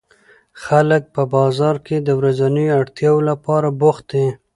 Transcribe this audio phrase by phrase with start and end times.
[0.63, 4.27] خلک په بازار کې د ورځنیو اړتیاوو لپاره بوخت دي